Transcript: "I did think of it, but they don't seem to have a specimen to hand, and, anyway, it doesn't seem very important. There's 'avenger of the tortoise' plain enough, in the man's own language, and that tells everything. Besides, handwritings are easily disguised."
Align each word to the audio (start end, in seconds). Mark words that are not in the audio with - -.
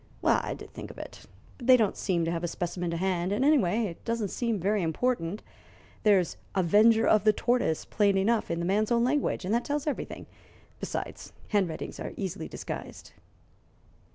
"I 0.23 0.55
did 0.55 0.73
think 0.73 0.89
of 0.89 0.97
it, 0.97 1.27
but 1.59 1.67
they 1.67 1.77
don't 1.77 1.95
seem 1.95 2.25
to 2.25 2.31
have 2.31 2.43
a 2.43 2.47
specimen 2.47 2.89
to 2.89 2.97
hand, 2.97 3.31
and, 3.31 3.45
anyway, 3.45 3.83
it 3.85 4.03
doesn't 4.03 4.29
seem 4.29 4.59
very 4.59 4.81
important. 4.81 5.43
There's 6.01 6.37
'avenger 6.55 7.05
of 7.05 7.23
the 7.23 7.31
tortoise' 7.33 7.85
plain 7.85 8.17
enough, 8.17 8.49
in 8.49 8.57
the 8.57 8.65
man's 8.65 8.91
own 8.91 9.03
language, 9.03 9.45
and 9.45 9.53
that 9.53 9.63
tells 9.63 9.85
everything. 9.85 10.25
Besides, 10.79 11.33
handwritings 11.49 11.99
are 11.99 12.13
easily 12.17 12.47
disguised." 12.47 13.11